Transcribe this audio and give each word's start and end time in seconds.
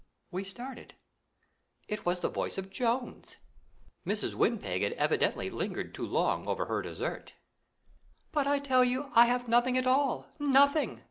We 0.31 0.43
started. 0.43 0.95
It 1.87 2.07
was 2.07 2.21
the 2.21 2.29
voice 2.29 2.57
of 2.57 2.71
Jones. 2.71 3.37
Mrs. 4.03 4.33
Windpeg 4.33 4.81
had 4.81 4.93
evidently 4.93 5.51
lingered 5.51 5.93
too 5.93 6.07
long 6.07 6.47
over 6.47 6.65
her 6.65 6.81
dessert. 6.81 7.35
"But 8.31 8.47
I 8.47 8.57
tell 8.57 8.83
you 8.83 9.11
I 9.13 9.27
have 9.27 9.47
nothing 9.47 9.77
at 9.77 9.85
all 9.85 10.25
nothing!" 10.39 10.99